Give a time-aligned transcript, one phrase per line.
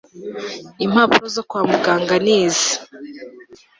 [0.85, 2.71] impapuro zo kwamuganga nizi